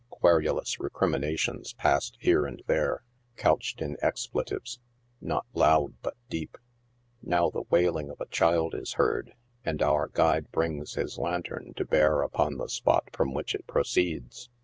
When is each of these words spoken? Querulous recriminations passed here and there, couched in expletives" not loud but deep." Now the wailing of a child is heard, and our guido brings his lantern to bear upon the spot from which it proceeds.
Querulous 0.09 0.79
recriminations 0.79 1.73
passed 1.73 2.17
here 2.19 2.47
and 2.47 2.63
there, 2.65 3.03
couched 3.37 3.81
in 3.83 3.97
expletives" 4.01 4.79
not 5.21 5.45
loud 5.53 5.93
but 6.01 6.15
deep." 6.27 6.57
Now 7.21 7.51
the 7.51 7.65
wailing 7.69 8.09
of 8.09 8.19
a 8.19 8.25
child 8.25 8.73
is 8.73 8.93
heard, 8.93 9.35
and 9.63 9.79
our 9.83 10.07
guido 10.07 10.47
brings 10.51 10.95
his 10.95 11.19
lantern 11.19 11.73
to 11.75 11.85
bear 11.85 12.23
upon 12.23 12.57
the 12.57 12.67
spot 12.67 13.09
from 13.13 13.31
which 13.35 13.53
it 13.53 13.67
proceeds. 13.67 14.49